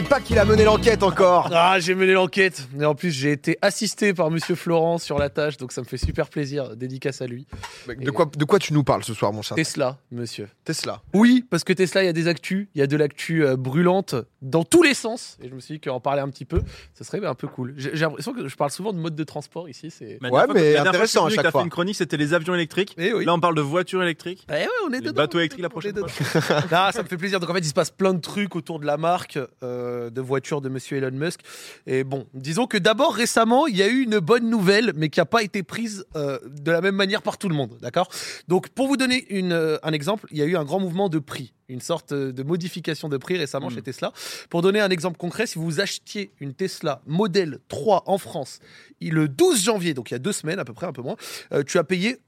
dites 0.00 0.08
pas 0.08 0.20
qu'il 0.20 0.38
a 0.38 0.44
mené 0.44 0.64
l'enquête 0.64 1.02
encore. 1.02 1.50
Ah, 1.52 1.78
j'ai 1.78 1.94
mené 1.94 2.12
l'enquête. 2.12 2.68
Et 2.78 2.84
en 2.84 2.94
plus, 2.94 3.10
j'ai 3.10 3.32
été 3.32 3.58
assisté 3.60 4.14
par 4.14 4.30
Monsieur 4.30 4.54
Florent 4.54 4.98
sur 4.98 5.18
la 5.18 5.28
tâche, 5.28 5.56
donc 5.56 5.72
ça 5.72 5.80
me 5.82 5.86
fait 5.86 5.96
super 5.98 6.28
plaisir. 6.28 6.74
Dédicace 6.76 7.20
à 7.20 7.26
lui. 7.26 7.46
De 7.86 8.10
quoi, 8.10 8.26
de 8.34 8.44
quoi 8.44 8.58
tu 8.58 8.72
nous 8.72 8.82
parles 8.84 9.04
ce 9.04 9.12
soir, 9.14 9.32
mon 9.32 9.42
cher 9.42 9.56
Tesla, 9.56 9.98
monsieur. 10.10 10.48
Tesla. 10.64 11.02
Oui, 11.12 11.44
parce 11.50 11.64
que 11.64 11.72
Tesla, 11.72 12.02
il 12.02 12.06
y 12.06 12.08
a 12.08 12.12
des 12.12 12.28
actus, 12.28 12.68
il 12.74 12.78
y 12.78 12.82
a 12.82 12.86
de 12.86 12.96
l'actu 12.96 13.44
euh, 13.44 13.56
brûlante 13.56 14.14
dans 14.42 14.64
tous 14.64 14.82
les 14.82 14.94
sens. 14.94 15.36
Et 15.42 15.48
je 15.48 15.54
me 15.54 15.60
suis 15.60 15.74
dit 15.74 15.80
qu'en 15.80 16.00
parler 16.00 16.22
un 16.22 16.28
petit 16.30 16.44
peu, 16.46 16.62
ce 16.94 17.04
serait 17.04 17.24
un 17.26 17.34
peu 17.34 17.48
cool. 17.48 17.74
J'ai 17.76 17.90
j'ai 17.94 18.00
l'impression 18.04 18.32
que 18.32 18.46
je 18.48 18.56
parle 18.56 18.70
souvent 18.70 18.92
de 18.92 18.98
mode 18.98 19.14
de 19.16 19.24
transport 19.24 19.68
ici. 19.68 19.90
C'est. 19.90 20.18
La 20.22 20.30
Ouais, 20.30 20.30
dernière 20.30 20.44
fois- 20.46 20.54
mais 20.54 20.60
la 20.60 20.64
dernière 20.64 20.82
fois 20.82 20.88
intéressant 20.90 21.26
à 21.26 21.28
tu 21.30 21.34
chaque 21.36 21.44
as 21.46 21.50
fois. 21.50 21.60
fait 21.60 21.64
une 21.66 21.70
chronique, 21.70 21.96
c'était 21.96 22.16
les 22.16 22.32
avions 22.32 22.54
électriques. 22.54 22.94
Eh 22.96 23.12
oui. 23.12 23.24
Là, 23.26 23.34
on 23.34 23.40
parle 23.40 23.54
de 23.56 23.60
voitures 23.60 24.02
électriques. 24.02 24.46
Eh 24.48 24.52
ouais, 24.52 24.66
on 24.86 24.90
est 24.92 24.96
Les 24.96 25.00
dedans. 25.00 25.22
bateaux 25.22 25.38
électriques 25.40 25.60
la 25.62 25.66
On 25.66 25.68
est 25.68 25.70
prochaine 25.70 25.92
dedans. 25.92 26.08
fois. 26.08 26.60
Non, 26.70 26.92
ça 26.92 27.02
me 27.02 27.08
fait 27.08 27.16
plaisir. 27.18 27.40
Donc 27.40 27.50
en 27.50 27.54
fait, 27.54 27.60
il 27.60 27.64
se 27.66 27.74
passe 27.74 27.90
plein 27.90 28.14
de 28.14 28.20
trucs 28.20 28.56
autour 28.56 28.78
de 28.80 28.86
la 28.86 28.96
marque 28.96 29.38
euh, 29.62 29.89
de 30.10 30.20
voiture 30.20 30.60
de 30.60 30.68
Monsieur 30.68 30.98
Elon 30.98 31.16
Musk. 31.16 31.40
Et 31.86 32.04
bon, 32.04 32.26
disons 32.34 32.66
que 32.66 32.78
d'abord 32.78 33.14
récemment, 33.14 33.66
il 33.66 33.76
y 33.76 33.82
a 33.82 33.88
eu 33.88 34.02
une 34.02 34.18
bonne 34.18 34.50
nouvelle, 34.50 34.92
mais 34.96 35.08
qui 35.08 35.20
n'a 35.20 35.26
pas 35.26 35.42
été 35.42 35.62
prise 35.62 36.04
euh, 36.16 36.38
de 36.44 36.70
la 36.70 36.80
même 36.80 36.96
manière 36.96 37.22
par 37.22 37.38
tout 37.38 37.48
le 37.48 37.54
monde, 37.54 37.78
d'accord? 37.80 38.08
Donc 38.48 38.68
pour 38.68 38.88
vous 38.88 38.96
donner 38.96 39.26
une, 39.30 39.52
euh, 39.52 39.78
un 39.82 39.92
exemple, 39.92 40.26
il 40.30 40.38
y 40.38 40.42
a 40.42 40.46
eu 40.46 40.56
un 40.56 40.64
grand 40.64 40.80
mouvement 40.80 41.08
de 41.08 41.18
prix, 41.18 41.52
une 41.68 41.80
sorte 41.80 42.12
euh, 42.12 42.32
de 42.32 42.42
modification 42.42 43.08
de 43.08 43.16
prix 43.16 43.36
récemment 43.38 43.70
Mm. 43.70 43.74
chez 43.74 43.82
Tesla. 43.82 44.12
Pour 44.48 44.62
donner 44.62 44.80
un 44.80 44.90
exemple 44.90 45.16
concret, 45.16 45.46
si 45.46 45.58
vous 45.58 45.80
achetiez 45.80 46.30
une 46.40 46.54
Tesla 46.54 47.00
Model 47.06 47.58
3 47.68 48.04
en 48.06 48.18
France, 48.18 48.58
le 49.00 49.28
12 49.28 49.62
janvier, 49.64 49.94
donc 49.94 50.10
il 50.10 50.14
y 50.14 50.16
a 50.16 50.18
deux 50.18 50.32
semaines 50.32 50.58
à 50.58 50.64
peu 50.64 50.72
près, 50.74 50.86
un 50.86 50.92
peu 50.92 51.02
moins, 51.02 51.16
euh, 51.52 51.62
tu 51.62 51.78
as 51.78 51.84
payé 51.84 52.18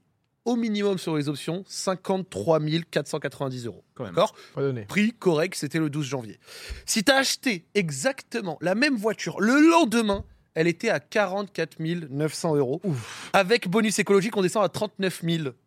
au 0.45 0.55
minimum 0.55 0.97
sur 0.97 1.15
les 1.15 1.29
options 1.29 1.63
53 1.67 2.59
490 2.91 3.65
euros. 3.65 3.83
D'accord. 3.99 4.35
Prix 4.87 5.13
correct, 5.13 5.55
c'était 5.55 5.79
le 5.79 5.89
12 5.89 6.05
janvier. 6.05 6.39
Si 6.85 7.03
tu 7.03 7.11
as 7.11 7.17
acheté 7.17 7.65
exactement 7.75 8.57
la 8.61 8.75
même 8.75 8.95
voiture 8.95 9.39
le 9.39 9.69
lendemain, 9.69 10.23
elle 10.55 10.67
était 10.67 10.89
à 10.89 10.99
44 10.99 11.79
900 11.79 12.55
euros. 12.55 12.81
Avec 13.33 13.67
bonus 13.67 13.97
écologique, 13.99 14.35
on 14.37 14.41
descend 14.41 14.63
à 14.63 14.69
39 14.69 15.23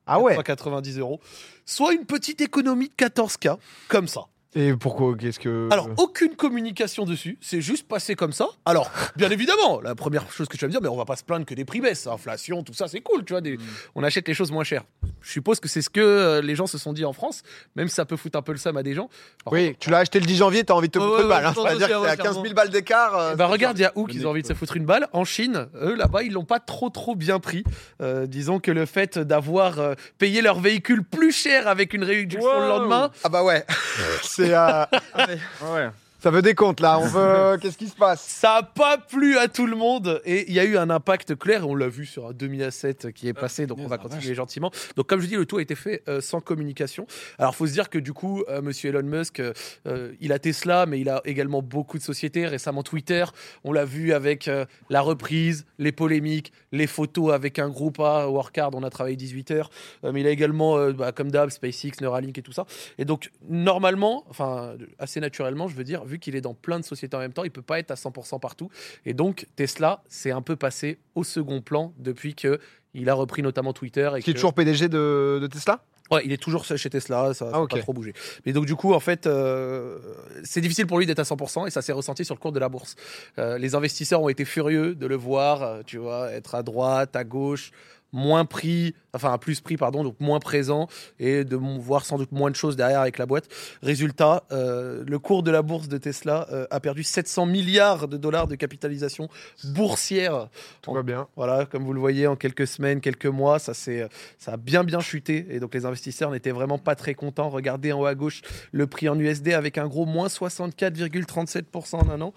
Ah 0.06 0.20
ouais. 0.20 0.36
990 0.36 0.98
euros. 0.98 1.20
Soit 1.64 1.94
une 1.94 2.06
petite 2.06 2.40
économie 2.40 2.88
de 2.88 2.94
14K, 2.94 3.58
comme 3.88 4.06
ça. 4.06 4.22
Et 4.58 4.72
pourquoi 4.74 5.14
Qu'est-ce 5.16 5.38
que. 5.38 5.68
Alors, 5.70 5.88
aucune 5.98 6.34
communication 6.34 7.04
dessus, 7.04 7.36
c'est 7.42 7.60
juste 7.60 7.86
passé 7.86 8.14
comme 8.16 8.32
ça. 8.32 8.48
Alors, 8.64 8.90
bien 9.14 9.30
évidemment, 9.30 9.80
la 9.82 9.94
première 9.94 10.32
chose 10.32 10.48
que 10.48 10.56
tu 10.56 10.62
vas 10.62 10.68
me 10.68 10.72
dire, 10.72 10.80
mais 10.80 10.88
on 10.88 10.96
va 10.96 11.04
pas 11.04 11.14
se 11.16 11.22
plaindre 11.24 11.44
que 11.44 11.54
des 11.54 11.66
prix 11.66 11.80
baissent, 11.82 12.06
inflation, 12.06 12.62
tout 12.62 12.72
ça, 12.72 12.88
c'est 12.88 13.02
cool, 13.02 13.22
tu 13.24 13.34
vois, 13.34 13.42
des- 13.42 13.58
on 13.94 14.02
achète 14.02 14.26
les 14.26 14.34
choses 14.34 14.50
moins 14.50 14.64
chères. 14.64 14.84
Je 15.26 15.32
suppose 15.32 15.58
que 15.58 15.66
c'est 15.68 15.82
ce 15.82 15.90
que 15.90 16.00
euh, 16.00 16.40
les 16.40 16.54
gens 16.54 16.68
se 16.68 16.78
sont 16.78 16.92
dit 16.92 17.04
en 17.04 17.12
France, 17.12 17.42
même 17.74 17.88
si 17.88 17.96
ça 17.96 18.04
peut 18.04 18.16
foutre 18.16 18.38
un 18.38 18.42
peu 18.42 18.52
le 18.52 18.58
seum 18.58 18.76
à 18.76 18.84
des 18.84 18.94
gens. 18.94 19.08
Par 19.44 19.52
Oui, 19.54 19.74
tu 19.80 19.90
l'as 19.90 19.98
acheté 19.98 20.20
le 20.20 20.26
10 20.26 20.36
janvier, 20.36 20.62
t'as 20.62 20.74
envie 20.74 20.86
de 20.86 20.92
te 20.92 21.00
foutre 21.00 21.20
une 21.20 21.28
balle. 21.28 21.46
hein. 21.46 21.52
C'est-à-dire 21.52 22.00
aussi, 22.00 22.06
que 22.06 22.12
à 22.12 22.16
15 22.16 22.24
000 22.26 22.32
clairement. 22.42 22.54
balles 22.54 22.70
d'écart. 22.70 23.18
euh, 23.18 23.34
c'est 23.36 23.42
regarde, 23.44 23.76
il 23.76 23.82
y 23.82 23.84
a 23.84 23.92
où 23.96 24.06
Le 24.06 24.12
qu'ils 24.12 24.24
ont 24.26 24.30
envie 24.30 24.42
de 24.42 24.46
se 24.46 24.54
foutre 24.54 24.76
une 24.76 24.86
balle. 24.86 25.08
En 25.12 25.24
Chine, 25.24 25.66
eux, 25.82 25.96
là-bas, 25.96 26.22
ils 26.22 26.32
l'ont 26.32 26.44
pas 26.44 26.60
trop, 26.60 26.90
trop 26.90 27.16
bien 27.16 27.40
pris. 27.40 27.64
Euh, 28.00 28.26
disons 28.26 28.60
que 28.60 28.70
le 28.70 28.86
fait 28.86 29.18
d'avoir 29.18 29.80
euh, 29.80 29.94
payé 30.18 30.42
leur 30.42 30.60
véhicule 30.60 31.02
plus 31.02 31.32
cher 31.32 31.66
avec 31.66 31.92
une 31.92 32.04
réduction 32.04 32.40
le 32.60 32.66
Wow. 32.66 32.68
lendemain, 32.78 33.10
Ah 33.24 33.28
bah 33.28 33.42
ouais. 33.42 33.64
c'est. 34.22 34.54
euh, 34.54 34.84
Ouais. 35.62 35.90
Ça 36.26 36.32
veut 36.32 36.42
des 36.42 36.56
comptes 36.56 36.80
là. 36.80 36.98
On 36.98 37.06
veut. 37.06 37.56
Qu'est-ce 37.62 37.78
qui 37.78 37.86
se 37.86 37.94
passe 37.94 38.20
ça 38.20 38.56
a 38.56 38.62
pas 38.64 38.98
plu 38.98 39.38
à 39.38 39.46
tout 39.46 39.64
le 39.64 39.76
monde. 39.76 40.20
Et 40.24 40.44
il 40.48 40.54
y 40.54 40.58
a 40.58 40.64
eu 40.64 40.76
un 40.76 40.90
impact 40.90 41.36
clair. 41.36 41.60
et 41.60 41.64
On 41.64 41.76
l'a 41.76 41.88
vu 41.88 42.04
sur 42.04 42.26
un 42.26 42.32
2007 42.32 43.12
qui 43.12 43.28
est 43.28 43.32
passé, 43.32 43.68
donc 43.68 43.78
on 43.78 43.86
va 43.86 43.96
continuer 43.96 44.34
gentiment. 44.34 44.72
Donc, 44.96 45.06
comme 45.06 45.20
je 45.20 45.26
dis, 45.28 45.36
le 45.36 45.46
tout 45.46 45.58
a 45.58 45.62
été 45.62 45.76
fait 45.76 46.02
euh, 46.08 46.20
sans 46.20 46.40
communication. 46.40 47.06
Alors, 47.38 47.54
faut 47.54 47.68
se 47.68 47.72
dire 47.72 47.90
que 47.90 47.98
du 47.98 48.12
coup, 48.12 48.42
euh, 48.48 48.60
monsieur 48.60 48.90
Elon 48.90 49.04
Musk, 49.04 49.38
euh, 49.38 49.52
euh, 49.86 50.12
il 50.20 50.32
a 50.32 50.40
Tesla, 50.40 50.84
mais 50.86 50.98
il 50.98 51.08
a 51.08 51.22
également 51.26 51.62
beaucoup 51.62 51.96
de 51.96 52.02
sociétés. 52.02 52.46
Récemment, 52.48 52.82
Twitter, 52.82 53.24
on 53.62 53.72
l'a 53.72 53.84
vu 53.84 54.12
avec 54.12 54.48
euh, 54.48 54.64
la 54.90 55.02
reprise, 55.02 55.64
les 55.78 55.92
polémiques, 55.92 56.52
les 56.72 56.86
photos 56.88 57.32
avec 57.32 57.58
un 57.58 57.68
groupe 57.68 58.00
à 58.00 58.28
Workard. 58.28 58.70
On 58.74 58.82
a 58.82 58.90
travaillé 58.90 59.16
18 59.16 59.50
heures. 59.52 59.70
Euh, 60.04 60.10
mais 60.12 60.22
il 60.22 60.26
a 60.26 60.30
également, 60.30 60.76
euh, 60.76 60.92
bah, 60.92 61.12
comme 61.12 61.30
d'hab, 61.30 61.50
SpaceX, 61.50 62.00
Neuralink 62.00 62.36
et 62.36 62.42
tout 62.42 62.52
ça. 62.52 62.66
Et 62.98 63.04
donc, 63.04 63.30
normalement, 63.48 64.24
enfin, 64.28 64.74
assez 64.98 65.20
naturellement, 65.20 65.68
je 65.68 65.76
veux 65.76 65.84
dire, 65.84 66.04
vu 66.04 66.15
qu'il 66.18 66.36
est 66.36 66.40
dans 66.40 66.54
plein 66.54 66.78
de 66.80 66.84
sociétés 66.84 67.16
en 67.16 67.20
même 67.20 67.32
temps, 67.32 67.44
il 67.44 67.50
peut 67.50 67.62
pas 67.62 67.78
être 67.78 67.90
à 67.90 67.94
100% 67.94 68.38
partout. 68.40 68.70
Et 69.04 69.14
donc, 69.14 69.46
Tesla 69.56 70.02
s'est 70.08 70.30
un 70.32 70.42
peu 70.42 70.56
passé 70.56 70.98
au 71.14 71.24
second 71.24 71.60
plan 71.60 71.92
depuis 71.98 72.34
que 72.34 72.58
il 72.94 73.08
a 73.10 73.14
repris 73.14 73.42
notamment 73.42 73.72
Twitter. 73.72 74.10
Et 74.16 74.22
Qui 74.22 74.30
est 74.30 74.32
que- 74.32 74.38
toujours 74.38 74.54
PDG 74.54 74.88
de, 74.88 75.38
de 75.40 75.46
Tesla? 75.46 75.82
Ouais, 76.10 76.22
il 76.24 76.30
est 76.32 76.36
toujours 76.40 76.64
chez 76.64 76.88
Tesla, 76.88 77.34
ça 77.34 77.46
n'a 77.46 77.50
Ah, 77.54 77.66
pas 77.68 77.78
trop 77.80 77.92
bougé. 77.92 78.14
Mais 78.46 78.52
donc, 78.52 78.64
du 78.64 78.76
coup, 78.76 78.94
en 78.94 79.00
fait, 79.00 79.26
euh, 79.26 79.98
c'est 80.44 80.60
difficile 80.60 80.86
pour 80.86 80.98
lui 81.00 81.04
d'être 81.06 81.18
à 81.18 81.24
100% 81.24 81.66
et 81.66 81.70
ça 81.70 81.82
s'est 81.82 81.90
ressenti 81.92 82.24
sur 82.24 82.34
le 82.36 82.38
cours 82.38 82.52
de 82.52 82.60
la 82.60 82.68
bourse. 82.68 82.94
Euh, 83.40 83.58
les 83.58 83.74
investisseurs 83.74 84.22
ont 84.22 84.28
été 84.28 84.44
furieux 84.44 84.94
de 84.94 85.04
le 85.08 85.16
voir, 85.16 85.62
euh, 85.64 85.82
tu 85.84 85.98
vois, 85.98 86.30
être 86.30 86.54
à 86.54 86.62
droite, 86.62 87.16
à 87.16 87.24
gauche, 87.24 87.72
moins 88.16 88.44
pris, 88.44 88.94
enfin, 89.12 89.32
à 89.32 89.38
plus 89.38 89.60
pris, 89.60 89.76
pardon, 89.76 90.02
donc 90.02 90.16
moins 90.18 90.40
présent 90.40 90.88
et 91.20 91.44
de 91.44 91.56
voir 91.56 92.04
sans 92.04 92.18
doute 92.18 92.32
moins 92.32 92.50
de 92.50 92.56
choses 92.56 92.76
derrière 92.76 93.00
avec 93.00 93.18
la 93.18 93.26
boîte. 93.26 93.48
Résultat, 93.82 94.44
euh, 94.52 95.04
le 95.06 95.18
cours 95.18 95.42
de 95.42 95.50
la 95.50 95.62
bourse 95.62 95.88
de 95.88 95.98
Tesla 95.98 96.46
euh, 96.50 96.66
a 96.70 96.80
perdu 96.80 97.04
700 97.04 97.46
milliards 97.46 98.08
de 98.08 98.16
dollars 98.16 98.48
de 98.48 98.54
capitalisation 98.54 99.28
boursière 99.64 100.48
Tout 100.82 100.92
va 100.92 101.02
bien. 101.02 101.28
voilà, 101.36 101.66
comme 101.66 101.84
vous 101.84 101.92
le 101.92 102.00
voyez, 102.00 102.26
en 102.26 102.36
quelques 102.36 102.66
semaines, 102.66 103.00
quelques 103.00 103.26
mois, 103.26 103.58
ça, 103.58 103.74
c'est, 103.74 104.08
ça 104.38 104.54
a 104.54 104.56
bien 104.56 104.82
bien 104.82 105.00
chuté. 105.00 105.46
Et 105.50 105.60
donc 105.60 105.74
les 105.74 105.84
investisseurs 105.84 106.30
n'étaient 106.30 106.52
vraiment 106.52 106.78
pas 106.78 106.94
très 106.94 107.14
contents. 107.14 107.50
Regardez 107.50 107.92
en 107.92 108.00
haut 108.00 108.06
à 108.06 108.14
gauche 108.14 108.42
le 108.72 108.86
prix 108.86 109.08
en 109.08 109.18
USD 109.18 109.48
avec 109.48 109.78
un 109.78 109.86
gros 109.86 110.06
moins 110.06 110.28
64,37% 110.28 111.96
en 111.96 112.10
un 112.10 112.20
an. 112.22 112.32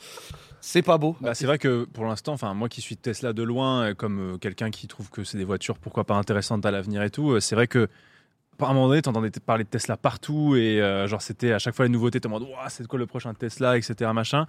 C'est 0.62 0.82
pas 0.82 0.98
beau. 0.98 1.16
Bah, 1.22 1.34
c'est 1.34 1.46
vrai 1.46 1.58
que 1.58 1.86
pour 1.86 2.06
l'instant, 2.06 2.36
moi 2.54 2.70
qui 2.70 2.82
suis 2.82 2.98
Tesla 2.98 3.34
de 3.34 3.44
loin, 3.44 3.90
euh, 3.90 3.94
comme 3.94 4.36
euh, 4.36 4.38
quelqu'un 4.38 4.72
qui 4.72 4.88
trouve 4.88 5.10
que 5.10 5.24
c'est 5.24 5.38
des 5.38 5.44
voitures 5.44 5.78
pourquoi 5.78 6.04
pas 6.04 6.16
intéressantes 6.16 6.66
à 6.66 6.72
l'avenir 6.72 7.02
et 7.04 7.10
tout, 7.10 7.32
euh, 7.32 7.40
c'est 7.40 7.56
vrai 7.56 7.68
que 7.68 7.88
à 8.68 8.72
un 8.72 8.74
moment 8.74 8.88
donné, 8.90 9.02
t'entendais 9.02 9.32
parler 9.46 9.64
de 9.64 9.70
Tesla 9.70 9.98
partout 9.98 10.56
et 10.56 10.82
euh, 10.82 11.08
genre 11.08 11.22
c'était 11.22 11.54
à 11.54 11.60
chaque 11.60 11.76
fois 11.76 11.86
les 11.86 11.92
nouveautés, 11.92 12.20
t'es 12.20 12.28
en 12.28 12.32
mode 12.32 12.44
Ouah, 12.44 12.70
c'est 12.70 12.86
quoi 12.88 13.00
le 13.00 13.06
prochain 13.08 13.34
Tesla, 13.34 13.78
etc. 13.78 14.12
machin. 14.14 14.46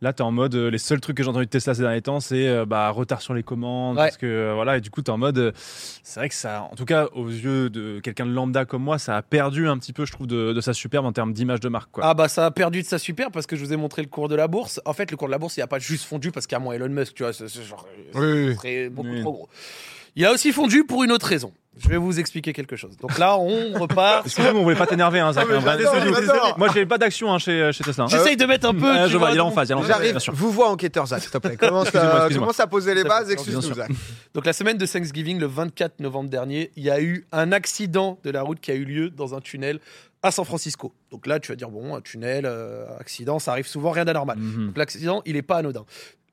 Là, 0.00 0.12
t'es 0.12 0.22
en 0.22 0.32
mode 0.32 0.56
euh, 0.56 0.68
les 0.68 0.78
seuls 0.78 1.00
trucs 1.00 1.16
que 1.16 1.22
j'ai 1.22 1.28
entendu 1.28 1.44
de 1.44 1.50
Tesla 1.50 1.74
ces 1.74 1.82
derniers 1.82 2.02
temps, 2.02 2.18
c'est 2.18 2.48
euh, 2.48 2.64
bah, 2.66 2.90
retard 2.90 3.22
sur 3.22 3.34
les 3.34 3.44
commandes, 3.44 3.96
Ouais. 3.98 4.06
parce 4.06 4.16
que 4.16 4.26
euh, 4.26 4.52
voilà, 4.52 4.76
et 4.78 4.80
du 4.80 4.90
coup 4.90 5.00
t'es 5.00 5.10
en 5.10 5.16
mode, 5.18 5.38
euh, 5.38 5.52
c'est 5.54 6.18
vrai 6.18 6.28
que 6.28 6.34
ça, 6.34 6.62
en 6.72 6.74
tout 6.74 6.84
cas 6.84 7.06
aux 7.14 7.28
yeux 7.28 7.70
de 7.70 8.00
quelqu'un 8.00 8.26
de 8.26 8.32
lambda 8.32 8.64
comme 8.64 8.82
moi, 8.82 8.98
ça 8.98 9.16
a 9.16 9.22
perdu 9.22 9.68
un 9.68 9.78
petit 9.78 9.92
peu, 9.92 10.04
je 10.04 10.10
trouve, 10.10 10.26
de, 10.26 10.52
de 10.52 10.60
sa 10.60 10.72
superbe 10.72 11.06
en 11.06 11.12
termes 11.12 11.32
d'image 11.32 11.60
de 11.60 11.68
marque. 11.68 11.92
Quoi. 11.92 12.02
Ah 12.04 12.14
bah 12.14 12.26
ça 12.26 12.44
a 12.46 12.50
perdu 12.50 12.82
de 12.82 12.86
sa 12.86 12.98
super 12.98 13.30
parce 13.30 13.46
que 13.46 13.54
je 13.54 13.64
vous 13.64 13.72
ai 13.72 13.76
montré 13.76 14.02
le 14.02 14.08
cours 14.08 14.28
de 14.28 14.34
la 14.34 14.48
bourse. 14.48 14.80
En 14.86 14.92
fait, 14.92 15.08
le 15.12 15.16
cours 15.16 15.28
de 15.28 15.32
la 15.32 15.38
bourse, 15.38 15.56
il 15.56 15.60
n'a 15.60 15.68
pas 15.68 15.78
juste 15.78 16.04
fondu 16.04 16.32
parce 16.32 16.48
qu'il 16.48 16.56
y 16.56 16.60
a 16.60 16.64
moins 16.64 16.74
Elon 16.74 16.88
Musk, 16.88 17.14
tu 17.14 17.22
vois, 17.22 17.32
c'est, 17.32 17.46
genre, 17.62 17.86
Oui, 18.16 18.56
beaucoup 18.88 19.08
Oui. 19.08 19.20
trop 19.20 19.32
gros. 19.32 19.48
Il 20.16 20.26
a 20.26 20.32
aussi 20.32 20.50
fondu 20.50 20.82
pour 20.84 21.04
une 21.04 21.12
autre 21.12 21.26
raison. 21.26 21.52
Je 21.78 21.88
vais 21.88 21.96
vous 21.96 22.20
expliquer 22.20 22.52
quelque 22.52 22.76
chose. 22.76 22.96
Donc 22.98 23.18
là, 23.18 23.38
on 23.38 23.72
repart. 23.80 24.26
Excuse-moi, 24.26 24.54
on 24.60 24.62
voulait 24.62 24.76
pas 24.76 24.86
t'énerver, 24.86 25.20
hein, 25.20 25.32
Zach, 25.32 25.46
Ah, 25.48 25.58
mais 25.60 25.68
hein, 25.68 25.76
désolé. 25.76 26.10
Moi, 26.58 26.68
j'ai 26.74 26.84
pas 26.84 26.98
d'action 26.98 27.32
hein, 27.32 27.38
chez, 27.38 27.70
chez 27.72 27.82
Tesla. 27.82 28.04
hein. 28.04 28.08
J'essaye 28.08 28.36
de 28.36 28.44
mettre 28.44 28.68
un 28.68 28.74
peu. 28.74 28.90
Ah, 28.90 29.06
je 29.08 29.16
vois, 29.16 29.28
vois, 29.28 29.34
il 29.34 29.38
est 29.38 29.40
en 29.40 29.50
phase. 29.50 29.72
J'arrive. 29.86 30.18
Vous 30.32 30.50
vois 30.52 30.68
enquêteur 30.70 31.06
Zach, 31.06 31.22
s'il 31.22 31.30
te 31.30 31.38
plaît. 31.38 31.56
Commence, 31.56 31.84
Excusez-moi, 31.88 32.12
à, 32.12 32.16
excusez-moi. 32.18 32.46
commence 32.46 32.60
à 32.60 32.66
poser 32.66 32.94
les 32.94 33.04
bases. 33.04 33.30
Excuse-nous. 33.30 33.62
Zach. 33.74 33.90
Donc 34.34 34.44
la 34.44 34.52
semaine 34.52 34.76
de 34.76 34.84
Thanksgiving, 34.86 35.38
le 35.38 35.46
24 35.46 36.00
novembre 36.00 36.28
dernier, 36.28 36.70
il 36.76 36.82
y 36.84 36.90
a 36.90 37.00
eu 37.00 37.26
un 37.32 37.52
accident 37.52 38.18
de 38.22 38.30
la 38.30 38.42
route 38.42 38.60
qui 38.60 38.70
a 38.70 38.74
eu 38.74 38.84
lieu 38.84 39.08
dans 39.10 39.34
un 39.34 39.40
tunnel 39.40 39.80
à 40.22 40.30
San 40.30 40.44
Francisco. 40.44 40.92
Donc 41.10 41.26
là, 41.26 41.40
tu 41.40 41.50
vas 41.50 41.56
dire, 41.56 41.68
bon, 41.70 41.96
un 41.96 42.00
tunnel, 42.00 42.44
euh, 42.46 42.84
accident, 43.00 43.38
ça 43.38 43.50
arrive 43.52 43.66
souvent, 43.66 43.90
rien 43.90 44.04
d'anormal. 44.04 44.38
Mhm. 44.38 44.66
Donc 44.68 44.76
l'accident, 44.76 45.22
il 45.26 45.34
n'est 45.34 45.42
pas 45.42 45.56
anodin. 45.56 45.84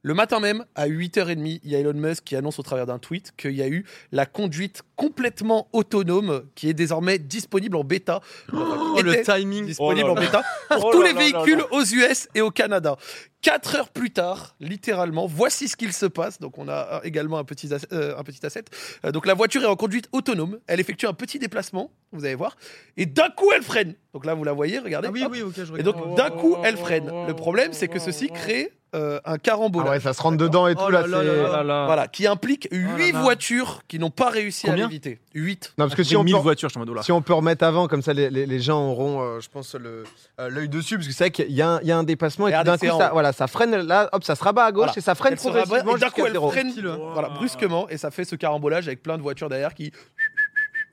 Le 0.01 0.13
matin 0.13 0.39
même, 0.39 0.63
à 0.75 0.87
8h30, 0.87 1.59
il 1.61 1.69
y 1.69 1.75
a 1.75 1.79
Elon 1.79 1.93
Musk 1.93 2.23
qui 2.23 2.37
annonce 2.37 2.57
au 2.57 2.63
travers 2.63 2.85
d'un 2.85 2.99
tweet 2.99 3.33
qu'il 3.35 3.51
y 3.51 3.61
a 3.61 3.67
eu 3.67 3.85
la 4.13 4.25
conduite 4.25 4.81
complètement 4.95 5.67
autonome 5.73 6.45
qui 6.55 6.69
est 6.69 6.73
désormais 6.73 7.19
disponible 7.19 7.75
en 7.75 7.83
bêta. 7.83 8.21
Oh, 8.53 9.01
le 9.03 9.21
timing. 9.21 9.65
disponible 9.65 10.07
Oh 10.09 10.13
en 10.13 10.15
bêta 10.15 10.41
pour 10.69 10.85
Oh 10.85 10.91
tous 10.93 11.01
les 11.01 11.11
véhicules 11.11 11.61
aux 11.71 11.83
US 11.83 12.29
et 12.33 12.39
au 12.39 12.49
Canada. 12.49 12.95
Quatre 13.41 13.75
heures 13.75 13.89
plus 13.89 14.11
tard, 14.11 14.55
littéralement, 14.61 15.27
voici 15.27 15.67
ce 15.67 15.75
qu'il 15.75 15.91
se 15.91 16.05
passe. 16.05 16.39
Donc, 16.39 16.57
on 16.57 16.69
a 16.69 17.01
également 17.03 17.37
un 17.37 17.43
petit, 17.43 17.69
euh, 17.91 18.17
un 18.17 18.23
petit 18.23 18.45
asset. 18.45 18.65
Euh, 19.03 19.11
donc, 19.11 19.25
la 19.25 19.33
voiture 19.33 19.63
est 19.63 19.67
en 19.67 19.75
conduite 19.75 20.07
autonome. 20.13 20.59
Elle 20.67 20.79
effectue 20.79 21.07
un 21.07 21.13
petit 21.13 21.39
déplacement, 21.39 21.91
vous 22.13 22.23
allez 22.23 22.35
voir. 22.35 22.55
Et 22.95 23.05
d'un 23.05 23.29
coup, 23.29 23.51
elle 23.53 23.63
freine. 23.63 23.95
Donc 24.13 24.25
là, 24.25 24.33
vous 24.33 24.45
la 24.45 24.53
voyez, 24.53 24.79
regardez. 24.79 25.09
Ah 25.09 25.11
oui, 25.11 25.25
oui, 25.29 25.41
ok, 25.41 25.55
je 25.55 25.77
Et 25.77 25.83
donc, 25.83 26.15
d'un 26.15 26.29
coup, 26.29 26.55
elle 26.63 26.77
freine. 26.77 27.11
Le 27.27 27.33
problème, 27.33 27.73
c'est 27.73 27.89
que 27.89 27.99
ceci 27.99 28.29
crée 28.29 28.71
euh, 28.95 29.17
un 29.25 29.33
Ah 29.33 29.37
carambolage. 29.37 29.89
ouais, 29.89 29.99
ça 29.99 30.13
se 30.13 30.21
rentre 30.21 30.37
dedans 30.37 30.67
et 30.67 30.75
tout 30.75 30.81
Oh 30.85 30.89
là. 30.89 31.01
là 31.01 31.07
là 31.07 31.19
c'est- 31.21 31.43
là 31.43 31.49
là 31.57 31.63
là. 31.63 31.85
Voilà, 31.85 32.07
qui 32.07 32.25
implique 32.27 32.67
là 32.71 32.77
8 32.97 33.11
là. 33.11 33.21
voitures 33.21 33.81
qui 33.87 33.99
n'ont 33.99 34.09
pas 34.09 34.29
réussi 34.29 34.65
Combien 34.67 34.85
à 34.85 34.87
l'éviter. 34.87 35.19
8. 35.35 35.73
Non, 35.77 35.85
parce 35.85 35.95
que 35.95 36.03
si 36.03 36.15
on, 36.17 36.23
1000 36.23 36.33
peut, 36.35 36.41
voitures, 36.41 36.69
je 36.69 36.79
oh 36.79 37.01
si 37.03 37.11
on 37.11 37.21
peut 37.21 37.33
remettre 37.33 37.63
avant, 37.63 37.87
comme 37.87 38.01
ça 38.01 38.13
les, 38.13 38.29
les- 38.29 38.45
les 38.45 38.59
gens 38.59 38.81
auront, 38.89 39.21
euh, 39.21 39.39
je 39.39 39.49
pense, 39.49 39.75
le, 39.75 40.03
euh, 40.39 40.49
l'œil 40.49 40.69
dessus, 40.69 40.95
parce 40.95 41.07
que 41.07 41.13
c'est 41.13 41.25
vrai 41.25 41.31
qu'il 41.31 41.51
y, 41.51 41.61
a 41.61 41.69
un- 41.75 41.81
il 41.81 41.87
y 41.87 41.91
a 41.91 41.97
un 41.97 42.03
dépassement 42.03 42.47
et 42.47 42.51
Regardez, 42.51 42.71
d'un 42.71 42.77
coup, 42.93 42.97
ça, 42.99 43.09
voilà, 43.13 43.31
ça 43.31 43.47
freine 43.47 43.75
là, 43.75 44.09
hop, 44.11 44.23
ça 44.23 44.35
se 44.35 44.43
rabat 44.43 44.65
à 44.65 44.71
gauche 44.71 44.85
Voilà. 44.85 44.93
et 44.97 45.01
ça 45.01 45.13
freine 45.15 45.35
progressivement 45.35 45.95
et 45.95 45.99
d'un 45.99 46.09
coup, 46.09 46.25
elle 46.25 46.35
freine 46.35 46.73
voilà, 47.13 47.29
brusquement 47.29 47.87
et 47.89 47.97
ça 47.97 48.09
fait 48.11 48.23
ce 48.25 48.35
carambolage 48.35 48.87
avec 48.87 49.03
plein 49.03 49.17
de 49.17 49.21
voitures 49.23 49.49
derrière 49.49 49.73
qui 49.75 49.91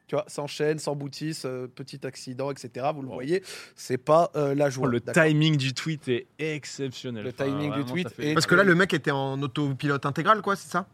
tu 0.06 0.14
vois, 0.14 0.24
s'enchaînent, 0.28 0.78
s'emboutissent, 0.78 1.44
euh, 1.46 1.66
petit 1.66 2.06
accident, 2.06 2.50
etc. 2.50 2.86
Vous 2.94 3.02
le 3.02 3.08
voyez, 3.08 3.42
c'est 3.74 3.98
pas 3.98 4.30
euh, 4.36 4.54
la 4.54 4.70
joie. 4.70 4.86
Oh, 4.86 4.90
le 4.90 5.00
d'accord 5.00 5.24
timing 5.24 5.56
du 5.56 5.74
tweet 5.74 6.08
est 6.08 6.26
exceptionnel. 6.38 7.24
Le 7.24 7.30
Enfin, 7.30 7.44
timing 7.46 7.64
du 7.64 7.68
vraiment, 7.80 7.86
tweet 7.86 8.08
ça 8.08 8.14
fait- 8.14 8.30
est- 8.30 8.34
Parce 8.34 8.46
que 8.46 8.54
là, 8.54 8.62
le 8.64 8.74
mec 8.74 8.94
était 8.94 9.10
en 9.10 9.40
autopilote 9.42 10.06
intégral, 10.06 10.42
quoi, 10.42 10.54
c'est 10.56 10.70
ça? 10.70 10.86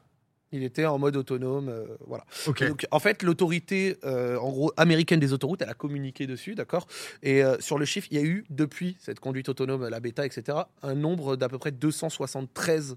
Il 0.55 0.63
était 0.65 0.85
en 0.85 0.99
mode 0.99 1.17
autonome, 1.17 1.71
euh, 1.71 1.87
voilà. 2.07 2.25
Ok. 2.47 2.61
Et 2.61 2.69
Donc, 2.69 2.87
en 2.91 2.99
fait, 2.99 3.23
l'autorité, 3.23 3.97
euh, 4.05 4.37
en 4.39 4.51
gros, 4.51 4.71
américaine 4.77 5.19
des 5.19 5.33
autoroutes, 5.33 5.63
elle 5.63 5.71
a 5.71 5.75
communiqué 5.75 6.27
dessus, 6.27 6.55
d'accord? 6.55 6.87
Et 7.23 7.43
euh, 7.43 7.57
sur 7.59 7.79
le 7.79 7.87
chiffre, 7.87 8.07
il 8.11 8.19
y 8.19 8.21
a 8.21 8.25
eu, 8.25 8.45
depuis 8.51 8.99
cette 9.01 9.19
conduite 9.19 9.49
autonome, 9.49 9.89
la 9.89 9.99
bêta, 10.01 10.27
etc., 10.27 10.59
un 10.83 10.95
nombre 10.95 11.37
d'à 11.37 11.49
peu 11.49 11.57
près 11.59 11.71
273 11.71 12.97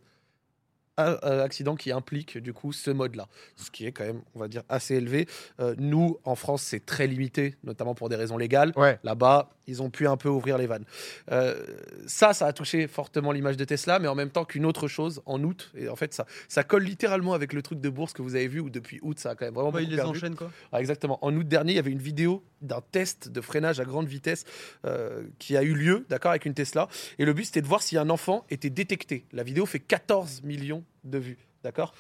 a- 0.98 1.42
accidents 1.44 1.76
qui 1.76 1.92
impliquent, 1.92 2.38
du 2.38 2.54
coup, 2.54 2.72
ce 2.74 2.92
mode-là. 2.92 3.28
Ce 3.56 3.72
qui 3.72 3.86
est 3.86 3.92
quand 3.92 4.06
même, 4.06 4.22
on 4.36 4.40
va 4.40 4.48
dire, 4.48 4.64
assez 4.70 4.96
élevé. 4.96 5.28
Euh, 5.60 5.76
nous, 5.78 6.18
en 6.24 6.36
France, 6.36 6.62
c'est 6.64 6.86
très 6.86 7.08
limité, 7.08 7.56
notamment 7.64 7.96
pour 7.96 8.10
des 8.10 8.16
raisons 8.16 8.38
légales. 8.38 8.72
Ouais. 8.76 9.00
Là-bas, 9.04 9.50
ils 9.68 9.82
ont 9.82 9.90
pu 9.90 10.08
un 10.08 10.16
peu 10.18 10.30
ouvrir 10.30 10.58
les 10.58 10.68
vannes. 10.68 10.86
Euh, 11.32 11.66
ça, 12.08 12.34
ça 12.34 12.46
a 12.48 12.54
touché 12.54 12.88
fortement 12.88 13.32
l'image 13.32 13.58
de 13.58 13.66
Tesla, 13.66 14.00
mais 14.00 14.08
en 14.08 14.16
même 14.16 14.30
temps 14.30 14.46
qu'une 14.46 14.66
autre 14.66 14.88
chose, 14.88 15.22
en 15.26 15.44
août, 15.44 15.72
et 15.76 15.90
en 15.90 15.96
fait, 15.96 16.14
ça, 16.14 16.26
ça 16.48 16.64
colle 16.64 16.84
littéralement 16.84 17.34
avec 17.34 17.52
le 17.52 17.62
truc 17.62 17.82
de 17.82 17.90
bourse 17.90 18.14
que 18.14 18.22
vous 18.22 18.36
avez 18.36 18.48
vu, 18.48 18.60
où 18.60 18.70
depuis 18.70 19.00
août, 19.02 19.20
ça 19.20 19.32
a 19.32 19.36
quand 19.36 19.46
même 19.46 19.54
vraiment 19.54 19.70
Ouais, 19.72 19.82
beaucoup 19.82 19.84
il 19.86 19.90
les 19.90 19.96
perdu. 19.98 20.12
enchaîne 20.18 20.36
quoi. 20.36 20.52
Ah, 20.72 20.80
exactement. 20.80 21.18
En 21.26 21.36
août 21.36 21.48
dernier, 21.48 21.74
il 21.74 21.76
y 21.76 21.80
avait 21.80 21.92
une 21.92 21.98
vidéo 22.02 22.44
d'un 22.62 22.82
test 22.92 23.30
de 23.30 23.42
freinage 23.42 23.80
à 23.80 23.86
grande 23.86 24.08
vitesse 24.08 24.46
euh, 24.86 25.24
qui 25.40 25.58
a 25.58 25.64
eu 25.64 25.74
lieu, 25.74 26.06
d'accord, 26.10 26.32
avec 26.32 26.46
une 26.46 26.54
Tesla. 26.54 26.88
Et 27.20 27.26
le 27.26 27.34
but, 27.34 27.46
c'était 27.46 27.62
de 27.62 27.68
voir 27.68 27.82
si 27.82 27.98
un 27.98 28.10
enfant 28.10 28.46
était 28.50 28.70
détecté. 28.70 29.26
La 29.34 29.44
vidéo 29.44 29.66
fait 29.66 29.80
14 29.80 30.44
millions 30.44 30.84
de 31.04 31.18
vues, 31.18 31.38
d'accord? 31.64 31.94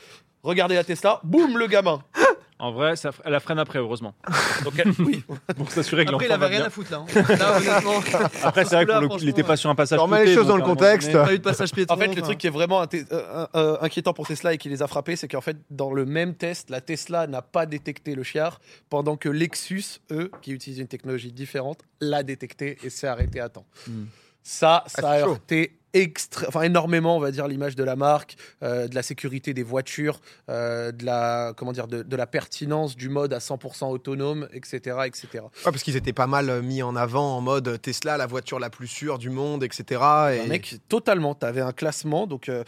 Regardez 0.43 0.75
la 0.75 0.83
Tesla, 0.83 1.19
boum, 1.23 1.57
le 1.57 1.67
gamin. 1.67 2.03
En 2.57 2.71
vrai, 2.71 2.95
ça, 2.95 3.09
elle 3.25 3.33
la 3.33 3.41
freine 3.41 3.59
après, 3.59 3.79
heureusement. 3.79 4.15
Donc, 4.63 4.75
elle- 4.79 4.89
oui, 4.99 5.25
Pour 5.57 5.69
s'assurer 5.69 6.05
que 6.05 6.11
Après, 6.13 6.27
il 6.27 6.31
avait 6.31 6.45
rien 6.45 6.59
bien. 6.59 6.67
à 6.67 6.69
foutre 6.69 6.89
là. 6.89 6.99
hein. 6.99 7.35
Là, 7.37 7.57
honnêtement. 7.57 7.99
Après, 8.43 8.63
c'est 8.63 8.75
vrai 8.75 8.85
que 8.85 8.91
Là, 8.91 8.95
pour 8.95 9.01
le 9.01 9.07
coup, 9.09 9.15
il 9.15 9.19
franchement, 9.19 9.25
n'était 9.27 9.43
pas 9.43 9.57
sur 9.57 9.69
un 9.69 9.75
passage. 9.75 9.97
Je 9.99 10.01
remets 10.01 10.23
les 10.23 10.33
choses 10.33 10.47
dans 10.47 10.57
donc 10.57 10.59
le 10.59 10.61
à 10.61 10.63
un 10.63 10.67
moment 10.69 10.75
contexte. 10.79 11.11
donné- 11.11 11.25
Pas 11.25 11.33
eu 11.33 11.37
de 11.39 11.43
passage 11.43 11.71
piéton. 11.73 11.93
En 11.93 11.97
fait, 11.97 12.05
le 12.07 12.11
enfin. 12.13 12.21
truc 12.21 12.37
qui 12.37 12.47
est 12.47 12.51
vraiment 12.51 12.81
inté- 12.81 13.05
euh, 13.11 13.45
euh, 13.55 13.77
inquiétant 13.81 14.13
pour 14.13 14.25
Tesla 14.25 14.53
et 14.53 14.57
qui 14.57 14.69
les 14.69 14.81
a 14.81 14.87
frappés, 14.87 15.17
c'est 15.17 15.27
qu'en 15.27 15.41
fait, 15.41 15.57
dans 15.69 15.91
le 15.91 16.05
même 16.05 16.33
test, 16.33 16.69
la 16.69 16.79
Tesla 16.79 17.27
n'a 17.27 17.41
pas 17.41 17.65
détecté 17.65 18.15
le 18.15 18.23
chiard, 18.23 18.61
pendant 18.89 19.17
que 19.17 19.27
Lexus, 19.27 19.99
eux, 20.11 20.31
qui 20.41 20.53
utilisent 20.53 20.79
une 20.79 20.87
technologie 20.87 21.33
différente, 21.33 21.81
l'a 21.99 22.23
détecté 22.23 22.77
et 22.85 22.89
s'est 22.89 23.07
arrêté 23.07 23.41
à 23.41 23.49
temps. 23.49 23.65
Hmm. 23.85 24.05
Ça, 24.43 24.85
ça 24.87 25.01
Ah, 25.03 25.09
a 25.11 25.17
c'est 25.17 25.23
chaud. 25.25 25.31
heurté 25.31 25.77
extra- 26.01 26.47
enfin, 26.47 26.61
énormément, 26.61 27.17
on 27.17 27.19
va 27.19 27.31
dire, 27.31 27.47
l'image 27.47 27.75
de 27.75 27.83
la 27.83 27.95
marque, 27.95 28.35
euh, 28.63 28.87
de 28.87 28.95
la 28.95 29.01
sécurité 29.03 29.53
des 29.53 29.63
voitures, 29.63 30.19
euh, 30.49 30.91
de, 30.91 31.05
la, 31.05 31.53
comment 31.55 31.71
dire, 31.71 31.87
de, 31.87 32.03
de 32.03 32.15
la 32.15 32.27
pertinence 32.27 32.95
du 32.95 33.09
mode 33.09 33.33
à 33.33 33.39
100% 33.39 33.89
autonome, 33.89 34.47
etc. 34.53 34.97
etc. 35.05 35.27
Ouais, 35.33 35.49
parce 35.63 35.83
qu'ils 35.83 35.95
étaient 35.95 36.13
pas 36.13 36.27
mal 36.27 36.49
euh, 36.49 36.61
mis 36.61 36.83
en 36.83 36.95
avant 36.95 37.37
en 37.37 37.41
mode 37.41 37.81
Tesla, 37.81 38.17
la 38.17 38.27
voiture 38.27 38.59
la 38.59 38.69
plus 38.69 38.87
sûre 38.87 39.17
du 39.17 39.29
monde, 39.29 39.63
etc. 39.63 39.83
Et... 39.91 40.39
Un 40.41 40.47
mec, 40.47 40.75
totalement. 40.89 41.35
Tu 41.35 41.45
avais 41.45 41.61
un 41.61 41.71
classement. 41.71 42.27
Donc, 42.27 42.49
euh, 42.49 42.63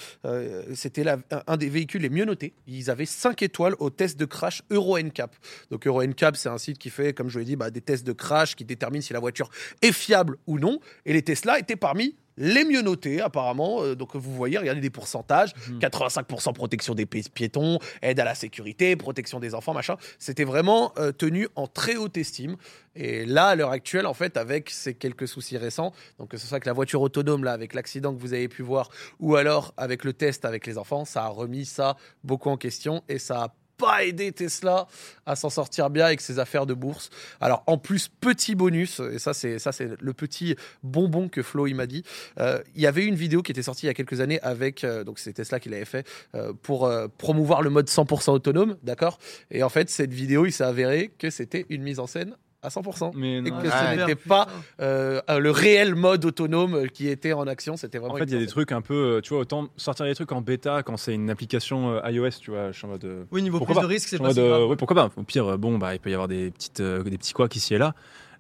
c'était 0.76 1.08
un- 1.08 1.22
un 1.48 1.58
des 1.58 1.70
véhicules 1.70 2.02
les 2.02 2.10
mieux 2.10 2.26
notés. 2.26 2.54
Ils 2.68 2.90
avaient 2.90 3.06
5 3.06 3.42
étoiles 3.42 3.76
au 3.80 3.90
test 3.90 4.20
de 4.20 4.26
crash 4.26 4.62
Euro 4.72 4.98
NCAP. 4.98 5.36
Donc, 5.72 5.86
Euro 5.88 6.02
NCAP, 6.04 6.36
c'est 6.36 6.50
un 6.50 6.58
site 6.58 6.78
qui 6.78 6.90
fait, 6.90 7.14
comme 7.14 7.30
je 7.30 7.40
l'ai 7.40 7.46
dit, 7.46 7.56
bah, 7.56 7.70
des 7.70 7.82
tests 7.82 8.06
de 8.06 8.14
crash 8.14 8.56
qui 8.56 8.66
déterminent 8.66 9.02
si 9.04 9.14
la 9.14 9.20
voiture 9.20 9.50
est 9.82 9.92
fiable 9.92 10.38
ou 10.48 10.60
non. 10.60 10.80
Et 11.06 11.14
les 11.14 11.22
Tesla 11.22 11.60
étaient 11.60 11.76
parmi 11.76 12.16
les 12.38 12.64
mieux 12.66 12.82
notés, 12.82 13.20
apparemment. 13.22 13.82
Euh, 13.84 13.96
donc, 13.96 14.16
vous 14.16 14.34
voyez, 14.34 14.58
regardez 14.58 14.82
des 14.82 14.90
pourcentages 14.90 15.54
Mhm. 15.70 15.80
85% 15.80 16.54
protection 16.54 16.94
des 16.96 17.06
pi- 17.06 17.28
piétons, 17.34 17.80
aide 18.02 18.20
à 18.20 18.24
la 18.26 18.36
sécurité, 18.36 18.96
protection 18.96 19.40
des 19.40 19.54
enfants, 19.56 19.74
machin. 19.74 19.98
C'était 20.20 20.44
vraiment 20.44 20.94
euh, 20.98 21.12
tenu 21.12 21.48
en 21.56 21.68
très 21.68 21.96
haute 21.96 22.18
estime. 22.18 22.56
Et 22.96 23.26
là, 23.26 23.48
à 23.48 23.56
l'heure 23.56 23.72
actuelle, 23.72 24.06
en 24.08 24.14
fait, 24.14 24.38
avec 24.38 24.70
ces 24.70 24.94
quelques 24.96 25.28
soucis 25.28 25.58
récents, 25.58 25.94
donc 26.20 26.30
que 26.30 26.38
ce 26.38 26.48
soit 26.48 26.56
avec 26.56 26.66
la 26.66 26.74
voiture 26.74 27.02
autonome, 27.02 27.44
là, 27.44 27.54
avec 27.54 27.74
l'accident 27.74 28.14
que 28.14 28.20
vous 28.20 28.34
avez 28.34 28.48
pu 28.48 28.64
voir, 28.64 28.90
ou 29.20 29.36
alors 29.36 29.74
avec 29.78 30.04
le 30.04 30.14
test 30.14 30.46
avec 30.46 30.66
les 30.66 30.78
enfants, 30.78 31.06
ça 31.06 31.24
a 31.26 31.28
remis 31.28 31.66
ça 31.66 31.96
beaucoup 32.24 32.50
en 32.50 32.58
question 32.58 33.04
et 33.10 33.20
ça 33.20 33.44
a 33.44 33.56
pas 33.78 34.04
aidé 34.06 34.32
Tesla 34.32 34.88
à 35.26 35.36
s'en 35.36 35.50
sortir 35.50 35.90
bien 35.90 36.06
avec 36.06 36.22
ses 36.22 36.40
affaires 36.40 36.66
de 36.66 36.74
bourse. 36.74 37.10
Alors 37.40 37.64
en 37.68 37.78
plus 37.78 38.08
petit 38.10 38.56
bonus 38.56 39.00
et 39.00 39.20
ça 39.20 39.34
c'est 39.34 39.60
ça 39.60 39.72
c'est 39.72 40.02
le 40.02 40.14
petit 40.14 40.56
bonbon 40.84 41.30
que 41.30 41.44
Flo 41.44 41.68
il 41.68 41.76
m'a 41.76 41.86
dit. 41.86 42.04
euh, 42.40 42.62
il 42.76 42.82
y 42.82 42.88
avait 42.88 43.06
une 43.06 43.16
vidéo 43.16 43.42
qui 43.42 43.52
était 43.52 43.64
sortie 43.64 43.86
il 43.86 43.88
y 43.88 43.90
a 43.90 43.94
quelques 43.94 44.20
années 44.20 44.42
avec 44.42 44.84
euh, 44.84 45.04
donc 45.04 45.20
c'est 45.20 45.34
Tesla 45.34 45.60
qui 45.60 45.70
l'avait 45.70 45.86
fait 45.86 46.08
euh, 46.36 46.54
pour 46.62 46.90
promouvoir 47.18 47.62
le 47.62 47.70
mode 47.70 47.88
100% 47.88 48.32
autonome, 48.32 48.78
d'accord? 48.84 49.20
Et 49.52 49.64
en 49.64 49.70
fait 49.70 49.90
cette 49.90 50.14
vidéo 50.14 50.46
il 50.46 50.52
s'est 50.52 50.64
avéré 50.64 51.12
que 51.20 51.30
c'était 51.30 51.66
une 51.70 51.84
mise 51.84 52.00
en 52.00 52.08
scène 52.08 52.36
à 52.62 52.70
100%. 52.70 53.12
Mais 53.16 53.38
Et 53.38 53.44
que 53.44 53.70
ce 53.70 53.96
n'était 53.98 54.16
pas 54.16 54.48
euh, 54.82 55.22
euh, 55.30 55.40
le 55.40 55.52
réel 55.52 55.96
mode 55.96 56.26
autonome 56.26 56.88
qui 56.90 57.08
était 57.08 57.34
en 57.34 57.46
action, 57.48 57.78
c'était 57.78 57.98
vraiment. 58.00 58.16
En 58.16 58.18
fait, 58.18 58.24
il 58.26 58.34
y 58.34 58.36
a 58.36 58.40
des 58.40 58.48
trucs 58.48 58.72
un 58.72 58.82
peu, 58.82 58.94
euh, 59.18 59.22
tu 59.22 59.30
vois, 59.30 59.40
autant 59.40 59.68
sortir 59.78 60.06
des 60.06 60.16
trucs 60.16 60.32
en 60.32 60.42
bêta 60.42 60.82
quand 60.84 60.98
c'est 60.98 61.14
une 61.14 61.30
application 61.30 62.02
iOS, 62.08 62.30
tu 62.42 62.52
vois, 62.52 62.72
je 62.72 62.78
suis 62.78 62.86
en 62.86 62.90
mode. 62.90 63.28
Oui, 63.32 63.42
niveau 63.44 63.60
prise 63.60 63.76
pas 63.76 63.82
de 63.84 63.88
risque, 63.88 64.10
c'est 64.10 64.16
en 64.18 64.24
pas 64.24 64.28
mode, 64.30 64.36
si 64.38 64.42
grave. 64.42 64.64
oui, 64.70 64.76
pourquoi 64.76 64.96
pas 64.96 65.10
Au 65.16 65.24
pire, 65.24 65.58
bon, 65.58 65.78
bah, 65.78 65.94
il 65.94 66.00
peut 66.00 66.10
y 66.10 66.14
avoir 66.14 66.28
des, 66.28 66.52
petites, 66.52 66.80
euh, 66.80 67.04
des 67.04 67.18
petits 67.18 67.34
couacs 67.34 67.56
ici 67.56 67.76
et 67.76 67.78
là. 67.78 67.94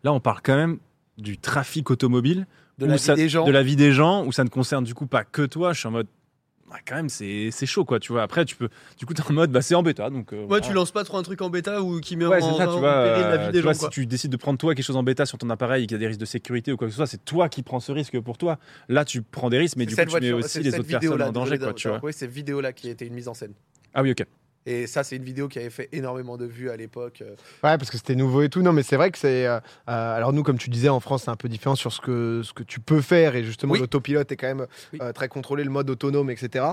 Là, 0.03 0.13
on 0.13 0.19
parle 0.19 0.39
quand 0.43 0.55
même 0.55 0.77
du 1.17 1.37
trafic 1.37 1.89
automobile, 1.89 2.45
de 2.77 2.85
la 2.85 2.97
ça- 2.97 3.15
vie 3.15 3.23
des 3.23 3.29
gens. 3.29 3.45
de 3.45 3.51
la 3.51 3.63
vie 3.63 3.75
des 3.75 3.91
gens, 3.91 4.25
où 4.25 4.31
ça 4.31 4.43
ne 4.43 4.49
concerne 4.49 4.83
du 4.83 4.93
coup 4.93 5.07
pas 5.07 5.23
que 5.23 5.43
toi. 5.43 5.73
Je 5.73 5.79
suis 5.79 5.87
en 5.87 5.91
mode, 5.91 6.07
ouais, 6.71 6.79
quand 6.87 6.95
même, 6.95 7.09
c'est 7.09 7.49
c'est 7.51 7.65
chaud, 7.65 7.85
quoi, 7.85 7.99
tu 7.99 8.11
vois. 8.11 8.23
Après, 8.23 8.45
tu 8.45 8.55
peux, 8.55 8.69
du 8.97 9.05
coup, 9.05 9.13
t'es 9.13 9.21
en 9.27 9.33
mode, 9.33 9.51
bah, 9.51 9.61
c'est 9.61 9.75
en 9.75 9.83
bêta, 9.83 10.09
donc. 10.09 10.33
euh, 10.33 10.37
Ouais, 10.41 10.45
voilà. 10.47 10.65
tu 10.65 10.73
lances 10.73 10.91
pas 10.91 11.03
trop 11.03 11.17
un 11.17 11.23
truc 11.23 11.41
en 11.41 11.49
bêta 11.49 11.81
ou 11.81 11.99
qui 11.99 12.15
met 12.15 12.25
Ouais, 12.25 12.41
en, 12.41 12.57
ça, 12.57 12.69
en 12.69 12.73
tu 12.73 12.79
vois. 12.79 13.03
péril 13.03 13.21
la 13.23 13.31
euh, 13.33 13.37
vie 13.37 13.45
tu 13.47 13.51
des 13.53 13.61
vois, 13.61 13.73
gens. 13.73 13.79
si 13.79 13.89
tu 13.89 14.05
décides 14.05 14.31
de 14.31 14.37
prendre 14.37 14.57
toi 14.59 14.75
quelque 14.75 14.85
chose 14.85 14.95
en 14.97 15.03
bêta 15.03 15.25
sur 15.25 15.37
ton 15.37 15.49
appareil 15.49 15.83
et 15.83 15.87
qu'il 15.87 15.95
y 15.95 15.99
a 15.99 15.99
des 15.99 16.07
risques 16.07 16.19
de 16.19 16.25
sécurité 16.25 16.71
ou 16.71 16.77
quoi 16.77 16.87
que 16.87 16.91
ce 16.91 16.97
soit, 16.97 17.07
c'est 17.07 17.23
toi 17.25 17.49
qui 17.49 17.63
prends 17.63 17.79
ce 17.79 17.91
risque 17.91 18.19
pour 18.21 18.37
toi. 18.37 18.59
Là, 18.89 19.05
tu 19.05 19.21
prends 19.21 19.49
des 19.49 19.57
risques, 19.57 19.77
mais 19.77 19.85
du 19.85 19.95
coup, 19.95 20.01
tu 20.05 20.19
mets 20.21 20.31
aussi 20.31 20.59
les 20.61 20.73
autres 20.77 20.87
personnes 20.87 21.21
en 21.21 21.31
danger, 21.31 21.57
quoi, 21.59 21.73
tu 21.73 21.87
vois. 21.87 21.99
Oui, 22.03 22.11
c'est 22.13 22.27
vidéo-là 22.27 22.73
qui 22.73 22.87
a 22.87 22.91
été 22.91 23.05
une 23.05 23.13
mise 23.13 23.27
en 23.27 23.33
scène. 23.33 23.53
Ah 23.93 24.01
oui, 24.03 24.11
ok. 24.11 24.25
Et 24.69 24.85
ça, 24.85 25.03
c'est 25.05 25.15
une 25.15 25.23
vidéo 25.23 25.47
qui 25.47 25.59
avait 25.59 25.69
fait 25.69 25.87
énormément 25.93 26.35
de 26.35 26.43
vues 26.45 26.69
à 26.69 26.75
l'époque. 26.75 27.19
euh. 27.21 27.29
Ouais, 27.63 27.77
parce 27.77 27.89
que 27.89 27.95
c'était 27.95 28.15
nouveau 28.15 28.41
et 28.41 28.49
tout. 28.49 28.61
Non, 28.61 28.73
mais 28.73 28.83
c'est 28.83 28.97
vrai 28.97 29.11
que 29.11 29.17
c'est. 29.17 29.47
euh, 29.47 29.59
euh, 29.87 30.15
alors, 30.17 30.33
nous, 30.33 30.43
comme 30.43 30.57
tu 30.57 30.69
disais, 30.69 30.89
en 30.89 30.99
France, 30.99 31.23
c'est 31.23 31.31
un 31.31 31.37
peu 31.37 31.47
différent 31.47 31.75
sur 31.75 31.93
ce 31.93 32.01
que, 32.01 32.41
ce 32.43 32.51
que 32.51 32.63
tu 32.63 32.81
peux 32.81 32.99
faire. 32.99 33.35
Et 33.37 33.45
justement, 33.45 33.73
Oui. 33.73 33.79
l'autopilote 33.79 34.29
est 34.29 34.35
quand 34.35 34.47
même 34.47 34.67
Oui. 34.91 34.99
euh, 35.01 35.13
très 35.13 35.29
contrôlé, 35.29 35.63
le 35.63 35.69
mode 35.69 35.89
autonome, 35.89 36.29
etc. 36.29 36.65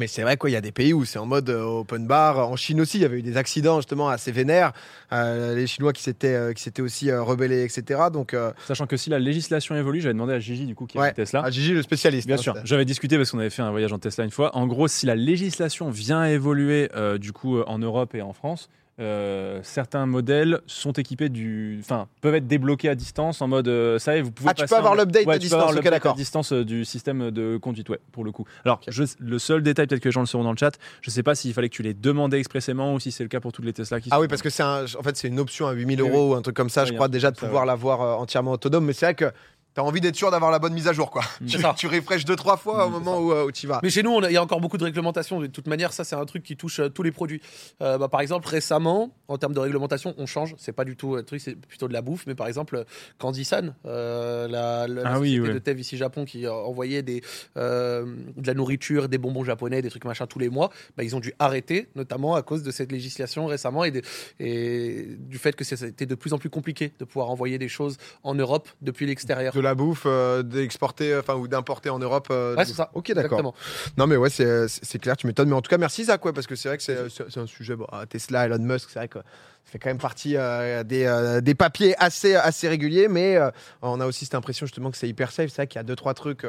Mais 0.00 0.06
c'est 0.06 0.22
vrai 0.22 0.38
qu'il 0.38 0.48
y 0.50 0.56
a 0.56 0.62
des 0.62 0.72
pays 0.72 0.94
où 0.94 1.04
c'est 1.04 1.18
en 1.18 1.26
mode 1.26 1.50
euh, 1.50 1.62
open 1.62 2.06
bar. 2.06 2.38
En 2.38 2.56
Chine 2.56 2.80
aussi, 2.80 2.96
il 2.96 3.02
y 3.02 3.04
avait 3.04 3.18
eu 3.18 3.22
des 3.22 3.36
accidents 3.36 3.76
justement 3.76 4.08
assez 4.08 4.32
vénères. 4.32 4.72
Euh, 5.12 5.54
les 5.54 5.66
Chinois 5.66 5.92
qui 5.92 6.02
s'étaient 6.02 6.34
euh, 6.34 6.52
qui 6.54 6.62
s'étaient 6.62 6.80
aussi 6.80 7.12
rebellés, 7.12 7.62
etc. 7.64 8.00
Donc, 8.10 8.32
euh, 8.32 8.50
Sachant 8.66 8.86
que 8.86 8.96
si 8.96 9.10
la 9.10 9.18
législation 9.18 9.76
évolue, 9.76 10.00
j'avais 10.00 10.14
demandé 10.14 10.32
à 10.32 10.38
Gigi, 10.38 10.64
du 10.64 10.74
coup, 10.74 10.86
qui 10.86 10.96
est 10.96 11.00
Ouais. 11.02 11.12
Tesla. 11.12 11.42
ah, 11.44 11.50
Gigi, 11.50 11.72
le 11.74 11.82
spécialiste. 11.82 12.26
Bien 12.26 12.36
hein, 12.36 12.42
sûr, 12.42 12.54
j'avais 12.64 12.86
discuté 12.86 13.18
parce 13.18 13.30
qu'on 13.30 13.40
avait 13.40 13.50
fait 13.50 13.60
un 13.60 13.70
voyage 13.70 13.92
en 13.92 13.98
Tesla 13.98 14.24
une 14.24 14.30
fois. 14.30 14.56
En 14.56 14.66
gros, 14.66 14.88
si 14.88 15.04
la 15.04 15.14
législation 15.16 15.90
vient 15.90 16.24
évoluer 16.24 16.88
euh, 16.96 17.18
du 17.18 17.32
coup 17.32 17.60
en 17.60 17.78
Europe 17.78 18.14
et 18.14 18.22
en 18.22 18.32
France, 18.32 18.70
euh, 19.00 19.60
certains 19.62 20.04
modèles 20.06 20.60
sont 20.66 20.92
équipés 20.92 21.28
du, 21.28 21.78
enfin, 21.80 22.06
peuvent 22.20 22.34
être 22.34 22.46
débloqués 22.46 22.88
à 22.88 22.94
distance 22.94 23.40
en 23.40 23.48
mode, 23.48 23.66
euh, 23.68 23.98
ça 23.98 24.14
y 24.14 24.18
est, 24.18 24.22
vous 24.22 24.30
pouvez. 24.30 24.50
Ah, 24.50 24.54
tu 24.54 24.66
peux 24.66 24.76
avoir 24.76 24.92
en- 24.92 24.96
l'update 24.96 25.24
Ouais, 25.26 25.34
à 25.36 25.38
distance, 25.38 25.70
ok, 25.70 25.74
l'update 25.76 25.92
d'accord. 25.92 26.12
À 26.12 26.16
distance 26.16 26.52
du 26.52 26.84
système 26.84 27.30
de 27.30 27.56
conduite, 27.56 27.88
ouais, 27.88 28.00
pour 28.12 28.24
le 28.24 28.32
coup. 28.32 28.44
Alors, 28.64 28.80
je- 28.88 29.04
le 29.18 29.38
seul 29.38 29.62
détail, 29.62 29.86
peut-être 29.86 30.02
que 30.02 30.08
les 30.08 30.12
gens 30.12 30.20
le 30.20 30.26
sauront 30.26 30.44
dans 30.44 30.52
le 30.52 30.58
chat, 30.58 30.72
je 31.00 31.10
sais 31.10 31.22
pas 31.22 31.34
s'il 31.34 31.52
fallait 31.54 31.68
que 31.68 31.74
tu 31.76 31.82
les 31.82 31.94
demandais 31.94 32.38
expressément 32.38 32.94
ou 32.94 33.00
si 33.00 33.10
c'est 33.10 33.22
le 33.22 33.28
cas 33.28 33.40
pour 33.40 33.52
toutes 33.52 33.64
les 33.64 33.72
Tesla 33.72 34.00
qui 34.00 34.08
Ah 34.10 34.16
sont- 34.16 34.20
oui, 34.22 34.28
parce 34.28 34.42
que 34.42 34.50
c'est 34.50 34.62
un, 34.62 34.84
en 34.84 35.02
fait, 35.02 35.16
c'est 35.16 35.28
une 35.28 35.40
option 35.40 35.66
à 35.66 35.72
8000 35.72 36.02
Oui, 36.02 36.08
euros 36.08 36.32
ou 36.32 36.34
un 36.34 36.42
truc 36.42 36.56
comme 36.56 36.68
ça, 36.70 36.82
Ouais, 36.82 36.88
je 36.88 36.92
crois, 36.94 37.08
déjà 37.08 37.30
de 37.30 37.36
pouvoir 37.36 37.64
l'avoir 37.66 38.02
euh, 38.02 38.14
entièrement 38.14 38.52
autonome. 38.52 38.84
Mais 38.84 38.92
c'est 38.92 39.06
vrai 39.06 39.14
que 39.14 39.30
t'as 39.74 39.82
envie 39.82 40.00
d'être 40.00 40.16
sûr 40.16 40.30
d'avoir 40.30 40.50
la 40.50 40.58
bonne 40.58 40.72
mise 40.74 40.88
à 40.88 40.92
jour, 40.92 41.10
quoi. 41.10 41.22
C'est 41.40 41.46
Tu, 41.46 41.58
ça. 41.60 41.74
tu 41.76 41.86
refreshes 41.86 42.24
deux, 42.24 42.36
trois 42.36 42.56
fois 42.56 42.86
au 42.86 42.90
Mm, 42.90 42.92
moment 42.92 43.18
où, 43.20 43.32
euh, 43.32 43.44
où 43.46 43.52
tu 43.52 43.64
y 43.64 43.68
vas. 43.68 43.80
Mais 43.82 43.90
chez 43.90 44.02
nous, 44.02 44.20
il 44.24 44.32
y 44.32 44.36
a 44.36 44.42
encore 44.42 44.60
beaucoup 44.60 44.78
de 44.78 44.84
réglementations. 44.84 45.40
De 45.40 45.46
toute 45.46 45.66
manière, 45.66 45.92
ça, 45.92 46.04
c'est 46.04 46.16
un 46.16 46.24
truc 46.24 46.42
qui 46.42 46.56
touche 46.56 46.80
euh, 46.80 46.88
tous 46.88 47.02
les 47.02 47.12
produits. 47.12 47.40
Euh, 47.82 47.98
bah, 47.98 48.08
par 48.08 48.20
exemple, 48.20 48.48
récemment, 48.48 49.10
en 49.28 49.38
termes 49.38 49.54
de 49.54 49.60
réglementation, 49.60 50.14
on 50.18 50.26
change. 50.26 50.54
C'est 50.58 50.72
pas 50.72 50.84
du 50.84 50.96
tout 50.96 51.14
un 51.14 51.22
truc, 51.22 51.40
c'est 51.40 51.54
plutôt 51.56 51.88
de 51.88 51.92
la 51.92 52.02
bouffe. 52.02 52.24
Mais 52.26 52.34
par 52.34 52.46
exemple, 52.48 52.84
Candy-san, 53.18 53.74
euh, 53.86 54.48
la, 54.48 54.86
la, 54.88 55.02
la 55.04 55.10
Ah 55.14 55.20
oui, 55.20 55.28
société 55.36 55.48
ouais. 55.48 55.54
de 55.54 55.58
Tev 55.60 55.80
ici 55.80 55.96
Japon 55.96 56.24
qui 56.24 56.46
envoyait 56.48 57.02
des, 57.02 57.22
euh, 57.56 58.04
de 58.36 58.46
la 58.46 58.54
nourriture, 58.54 59.08
des 59.08 59.18
bonbons 59.18 59.44
japonais, 59.44 59.82
des 59.82 59.90
trucs 59.90 60.04
machin 60.04 60.26
tous 60.26 60.38
les 60.38 60.48
mois, 60.48 60.70
bah, 60.96 61.04
ils 61.04 61.14
ont 61.16 61.20
dû 61.20 61.32
arrêter, 61.38 61.88
notamment 61.94 62.34
à 62.34 62.42
cause 62.42 62.62
de 62.62 62.70
cette 62.70 62.90
législation 62.92 63.46
récemment 63.46 63.84
et, 63.84 63.92
et 64.38 65.06
du 65.18 65.38
fait 65.38 65.54
que 65.56 65.64
c'était 65.64 66.06
de 66.06 66.14
plus 66.14 66.32
en 66.32 66.38
plus 66.38 66.50
compliqué 66.50 66.92
de 66.98 67.04
pouvoir 67.04 67.30
envoyer 67.30 67.58
des 67.58 67.68
choses 67.68 67.96
en 68.22 68.34
Europe 68.34 68.68
depuis 68.82 69.06
l'extérieur. 69.06 69.52
De 69.60 69.62
la 69.62 69.74
bouffe, 69.74 70.04
euh, 70.06 70.42
d'exporter, 70.42 71.14
enfin, 71.18 71.34
ou 71.34 71.46
d'importer 71.46 71.90
en 71.90 71.98
Europe. 71.98 72.28
euh, 72.30 72.56
Ouais, 72.56 72.64
c'est 72.64 72.72
ça. 72.72 72.90
Ok, 72.94 73.12
d'accord. 73.12 73.54
Non, 73.98 74.06
mais 74.06 74.16
ouais, 74.16 74.30
c'est 74.30 74.98
clair, 74.98 75.18
tu 75.18 75.26
m'étonnes. 75.26 75.50
Mais 75.50 75.54
en 75.54 75.60
tout 75.60 75.68
cas, 75.68 75.76
merci 75.76 76.04
Zach, 76.04 76.24
ouais, 76.24 76.32
parce 76.32 76.46
que 76.46 76.54
c'est 76.56 76.68
vrai 76.68 76.78
que 76.78 76.82
c'est 76.82 77.38
un 77.38 77.46
sujet. 77.46 77.76
Bon, 77.76 77.86
Tesla, 78.08 78.46
Elon 78.46 78.58
Musk, 78.58 78.88
c'est 78.90 78.98
vrai 79.00 79.08
que 79.08 79.18
ça 79.18 79.72
fait 79.72 79.78
quand 79.78 79.90
même 79.90 79.98
partie 79.98 80.36
euh, 80.36 80.82
des, 80.82 81.04
euh, 81.04 81.42
des 81.42 81.54
papiers 81.54 81.94
assez, 81.98 82.34
assez 82.34 82.68
réguliers, 82.68 83.08
mais 83.08 83.36
euh, 83.36 83.50
on 83.82 84.00
a 84.00 84.06
aussi 84.06 84.24
cette 84.24 84.34
impression 84.34 84.64
justement 84.64 84.90
que 84.90 84.96
c'est 84.96 85.08
hyper 85.08 85.30
safe. 85.30 85.50
C'est 85.50 85.56
vrai 85.56 85.66
qu'il 85.66 85.78
y 85.78 85.80
a 85.80 85.84
deux, 85.84 85.96
trois 85.96 86.14
trucs. 86.14 86.46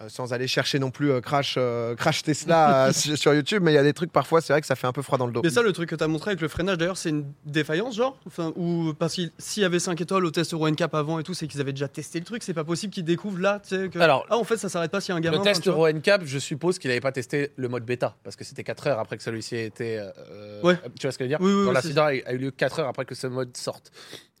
Euh, 0.00 0.08
sans 0.08 0.32
aller 0.32 0.46
chercher 0.46 0.78
non 0.78 0.90
plus 0.90 1.10
euh, 1.10 1.20
crash, 1.20 1.56
euh, 1.58 1.94
crash 1.94 2.22
Tesla 2.22 2.86
euh, 2.86 2.92
sur 3.16 3.34
YouTube, 3.34 3.62
mais 3.62 3.72
il 3.72 3.74
y 3.74 3.78
a 3.78 3.82
des 3.82 3.92
trucs 3.92 4.10
parfois, 4.10 4.40
c'est 4.40 4.52
vrai 4.52 4.60
que 4.60 4.66
ça 4.66 4.74
fait 4.74 4.86
un 4.86 4.92
peu 4.92 5.02
froid 5.02 5.18
dans 5.18 5.26
le 5.26 5.32
dos. 5.32 5.40
Mais 5.44 5.50
ça, 5.50 5.62
le 5.62 5.72
truc 5.72 5.90
que 5.90 5.94
t'as 5.96 6.06
montré 6.06 6.30
avec 6.30 6.40
le 6.40 6.48
freinage, 6.48 6.78
d'ailleurs, 6.78 6.96
c'est 6.96 7.10
une 7.10 7.26
défaillance, 7.44 7.94
genre 7.96 8.18
enfin, 8.26 8.52
Ou 8.56 8.94
parce 8.98 9.14
qu'il 9.14 9.30
s'il 9.38 9.62
y 9.62 9.66
avait 9.66 9.78
5 9.78 10.00
étoiles 10.00 10.24
au 10.24 10.30
test 10.30 10.54
Euro 10.54 10.68
NCAP 10.70 10.94
avant 10.94 11.18
et 11.18 11.22
tout, 11.22 11.34
c'est 11.34 11.46
qu'ils 11.46 11.60
avaient 11.60 11.72
déjà 11.72 11.88
testé 11.88 12.18
le 12.18 12.24
truc, 12.24 12.42
c'est 12.42 12.54
pas 12.54 12.64
possible 12.64 12.92
qu'ils 12.92 13.04
découvrent 13.04 13.40
là, 13.40 13.60
tu 13.62 13.76
sais, 13.76 13.88
que. 13.88 13.98
Alors, 13.98 14.26
ah, 14.30 14.36
en 14.38 14.44
fait, 14.44 14.56
ça 14.56 14.68
s'arrête 14.68 14.90
pas 14.90 15.00
s'il 15.00 15.12
y 15.12 15.14
a 15.14 15.16
un 15.16 15.20
gamin. 15.20 15.38
le 15.38 15.42
test 15.44 15.62
tu. 15.62 15.68
Euro 15.68 15.88
NCAP, 15.90 16.22
je 16.24 16.38
suppose 16.38 16.78
qu'il 16.78 16.88
n'avait 16.88 17.00
pas 17.00 17.12
testé 17.12 17.52
le 17.56 17.68
mode 17.68 17.84
bêta, 17.84 18.16
parce 18.24 18.36
que 18.36 18.44
c'était 18.44 18.64
4 18.64 18.86
heures 18.86 18.98
après 18.98 19.16
que 19.18 19.22
celui-ci 19.22 19.56
ait 19.56 19.66
été. 19.66 19.98
euh, 19.98 20.62
Ouais. 20.62 20.76
Tu 20.98 21.06
vois 21.06 21.12
ce 21.12 21.18
que 21.18 21.24
je 21.24 21.30
veux 21.30 21.36
dire 21.36 21.40
Oui, 21.40 21.52
oui, 21.52 21.62
Dans 21.64 21.68
oui, 21.68 21.74
L'incident 21.74 22.04
a 22.04 22.06
a 22.06 22.32
eu 22.32 22.38
lieu 22.38 22.50
4 22.50 22.80
heures 22.80 22.88
après 22.88 23.04
que 23.04 23.14
ce 23.14 23.26
mode 23.26 23.56
sorte. 23.56 23.90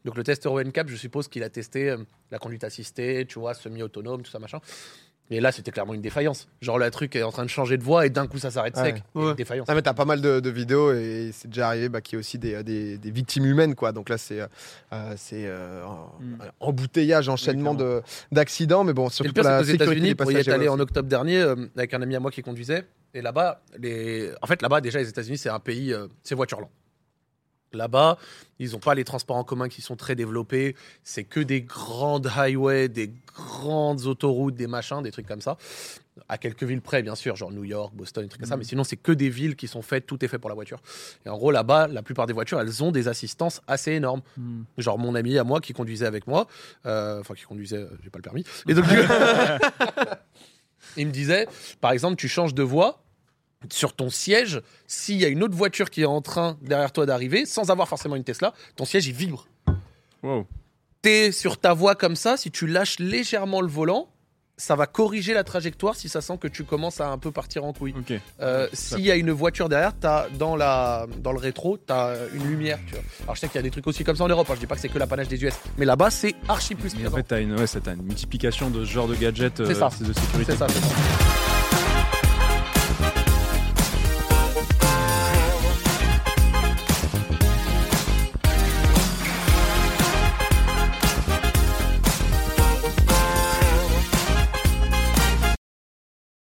Donc 0.04 0.16
le 0.16 0.24
test 0.24 0.46
Euro 0.46 0.60
NCAP, 0.62 0.88
je 0.88 0.96
suppose 0.96 1.28
qu'il 1.28 1.42
a 1.44 1.48
testé 1.50 1.90
euh, 1.90 1.96
la 2.30 2.38
conduite 2.38 2.64
assistée, 2.64 3.24
tu 3.28 3.38
vois, 3.38 3.54
semi-autonome, 3.54 4.22
tout 4.22 4.30
ça, 4.30 4.38
machin. 4.40 4.58
Et 5.34 5.40
là, 5.40 5.50
c'était 5.50 5.70
clairement 5.70 5.94
une 5.94 6.02
défaillance. 6.02 6.46
Genre, 6.60 6.78
le 6.78 6.90
truc 6.90 7.16
est 7.16 7.22
en 7.22 7.32
train 7.32 7.44
de 7.44 7.48
changer 7.48 7.78
de 7.78 7.82
voie 7.82 8.04
et 8.04 8.10
d'un 8.10 8.26
coup, 8.26 8.36
ça 8.38 8.50
s'arrête 8.50 8.76
Ouais. 8.76 8.82
sec. 8.92 9.02
Ouais. 9.14 9.30
Une 9.30 9.34
défaillance. 9.34 9.66
Non, 9.66 9.74
mais 9.74 9.80
t'as 9.80 9.94
pas 9.94 10.04
mal 10.04 10.20
de, 10.20 10.40
de 10.40 10.50
vidéos 10.50 10.92
et 10.92 11.30
c'est 11.32 11.48
déjà 11.48 11.68
arrivé 11.68 11.88
bah, 11.88 12.02
qu'il 12.02 12.16
y 12.16 12.18
ait 12.18 12.20
aussi 12.20 12.38
des, 12.38 12.62
des- 12.62 12.98
des 12.98 13.10
victimes 13.10 13.46
humaines. 13.46 13.74
Quoi. 13.74 13.92
Donc 13.92 14.10
là, 14.10 14.18
c'est 14.18 14.40
euh, 14.42 14.46
euh, 14.92 15.14
c'est, 15.16 15.46
euh, 15.46 15.82
Mm. 16.20 16.34
embouteillage, 16.60 17.28
enchaînement 17.30 17.74
de- 17.74 18.02
d'accidents. 18.30 18.84
Mais 18.84 18.92
bon, 18.92 19.08
surtout 19.08 19.32
pire, 19.32 19.42
pour 19.42 19.50
la 19.50 19.58
sécurité 19.60 19.84
États-Unis, 19.84 20.08
des 20.08 20.14
pour 20.14 20.30
y 20.30 20.50
allé 20.50 20.68
en 20.68 20.78
octobre 20.78 21.08
dernier 21.08 21.38
euh, 21.40 21.56
avec 21.76 21.94
un 21.94 22.02
ami 22.02 22.14
à 22.14 22.20
moi 22.20 22.30
qui 22.30 22.42
conduisait. 22.42 22.84
Et 23.14 23.22
là-bas, 23.22 23.62
les... 23.78 24.30
en 24.42 24.46
fait, 24.46 24.60
là-bas, 24.62 24.80
déjà, 24.80 24.98
les 24.98 25.08
États-Unis, 25.08 25.38
c'est 25.38 25.48
un 25.50 25.60
pays, 25.60 25.92
euh, 25.92 26.06
c'est 26.22 26.34
voiture 26.34 26.60
lent. 26.60 26.70
Là-bas, 27.74 28.18
ils 28.58 28.72
n'ont 28.72 28.78
pas 28.78 28.94
les 28.94 29.04
transports 29.04 29.36
en 29.36 29.44
commun 29.44 29.68
qui 29.68 29.82
sont 29.82 29.96
très 29.96 30.14
développés. 30.14 30.76
C'est 31.02 31.24
que 31.24 31.40
des 31.40 31.62
grandes 31.62 32.30
highways, 32.36 32.88
des 32.88 33.12
grandes 33.34 34.06
autoroutes, 34.06 34.54
des 34.54 34.66
machins, 34.66 35.02
des 35.02 35.10
trucs 35.10 35.26
comme 35.26 35.40
ça. 35.40 35.56
À 36.28 36.36
quelques 36.36 36.62
villes 36.62 36.82
près, 36.82 37.02
bien 37.02 37.14
sûr, 37.14 37.36
genre 37.36 37.50
New 37.50 37.64
York, 37.64 37.94
Boston, 37.94 38.22
des 38.22 38.28
trucs 38.28 38.42
comme 38.42 38.48
ça. 38.48 38.56
Mais 38.56 38.64
sinon, 38.64 38.84
c'est 38.84 38.96
que 38.96 39.12
des 39.12 39.30
villes 39.30 39.56
qui 39.56 39.66
sont 39.66 39.82
faites, 39.82 40.06
tout 40.06 40.22
est 40.24 40.28
fait 40.28 40.38
pour 40.38 40.50
la 40.50 40.54
voiture. 40.54 40.80
Et 41.24 41.30
en 41.30 41.38
gros, 41.38 41.50
là-bas, 41.50 41.88
la 41.88 42.02
plupart 42.02 42.26
des 42.26 42.34
voitures, 42.34 42.60
elles 42.60 42.84
ont 42.84 42.92
des 42.92 43.08
assistances 43.08 43.62
assez 43.66 43.92
énormes. 43.92 44.20
Hmm. 44.36 44.62
Genre 44.76 44.98
mon 44.98 45.14
ami 45.14 45.38
à 45.38 45.44
moi 45.44 45.60
qui 45.60 45.72
conduisait 45.72 46.06
avec 46.06 46.26
moi, 46.26 46.46
euh, 46.84 47.20
enfin 47.20 47.34
qui 47.34 47.44
conduisait, 47.44 47.78
euh, 47.78 47.88
j'ai 48.04 48.10
pas 48.10 48.18
le 48.18 48.22
permis. 48.22 48.44
Et 48.68 48.74
donc, 48.74 48.84
il 50.96 51.06
me 51.06 51.12
disait, 51.12 51.48
par 51.80 51.92
exemple, 51.92 52.16
tu 52.16 52.28
changes 52.28 52.54
de 52.54 52.62
voie 52.62 53.01
sur 53.70 53.94
ton 53.94 54.10
siège, 54.10 54.60
s'il 54.86 55.16
y 55.16 55.24
a 55.24 55.28
une 55.28 55.42
autre 55.42 55.54
voiture 55.56 55.90
qui 55.90 56.02
est 56.02 56.06
en 56.06 56.20
train 56.20 56.56
derrière 56.62 56.92
toi 56.92 57.06
d'arriver, 57.06 57.46
sans 57.46 57.70
avoir 57.70 57.88
forcément 57.88 58.16
une 58.16 58.24
Tesla, 58.24 58.52
ton 58.76 58.84
siège 58.84 59.06
il 59.06 59.14
vibre. 59.14 59.46
Wow. 60.22 60.46
T'es 61.02 61.32
sur 61.32 61.58
ta 61.58 61.74
voie 61.74 61.94
comme 61.94 62.16
ça, 62.16 62.36
si 62.36 62.50
tu 62.50 62.66
lâches 62.66 62.98
légèrement 62.98 63.60
le 63.60 63.68
volant, 63.68 64.08
ça 64.58 64.76
va 64.76 64.86
corriger 64.86 65.34
la 65.34 65.42
trajectoire 65.42 65.96
si 65.96 66.08
ça 66.08 66.20
sent 66.20 66.38
que 66.38 66.46
tu 66.46 66.62
commences 66.62 67.00
à 67.00 67.08
un 67.08 67.18
peu 67.18 67.32
partir 67.32 67.64
en 67.64 67.72
couille. 67.72 67.94
Ok. 67.98 68.12
Euh, 68.40 68.68
S'il 68.72 69.00
y 69.00 69.10
a 69.10 69.16
une 69.16 69.32
voiture 69.32 69.68
derrière, 69.68 69.92
as, 70.04 70.28
dans, 70.38 70.54
la, 70.54 71.06
dans 71.18 71.32
le 71.32 71.38
rétro, 71.38 71.78
tu 71.84 71.92
as 71.92 72.14
une 72.34 72.46
lumière. 72.48 72.78
Tu 72.86 72.92
vois. 72.94 73.02
Alors 73.24 73.34
je 73.34 73.40
sais 73.40 73.48
qu'il 73.48 73.56
y 73.56 73.58
a 73.58 73.62
des 73.62 73.70
trucs 73.70 73.86
aussi 73.88 74.04
comme 74.04 74.14
ça 74.14 74.22
en 74.24 74.28
Europe, 74.28 74.46
hein, 74.48 74.52
je 74.54 74.60
dis 74.60 74.66
pas 74.66 74.76
que 74.76 74.80
c'est 74.82 74.90
que 74.90 74.98
l'apanage 74.98 75.26
des 75.26 75.42
US, 75.42 75.54
mais 75.78 75.86
là-bas 75.86 76.10
c'est 76.10 76.36
archi 76.48 76.76
plus 76.76 76.94
Mais 76.94 77.00
en 77.00 77.10
présent. 77.10 77.16
fait, 77.16 77.22
t'as 77.24 77.40
une, 77.40 77.58
ouais, 77.58 77.64
une 77.66 78.02
multiplication 78.02 78.70
de 78.70 78.84
ce 78.84 78.90
genre 78.90 79.08
de 79.08 79.16
gadgets 79.16 79.58
euh, 79.60 79.74
ça. 79.74 79.88
de 80.00 80.12
sécurité. 80.12 80.52
C'est 80.52 80.58
ça, 80.58 80.68
c'est 80.68 80.78
ça. 80.80 81.31